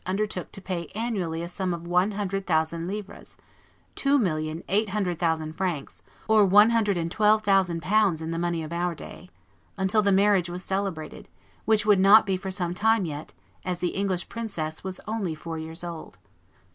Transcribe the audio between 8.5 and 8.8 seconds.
of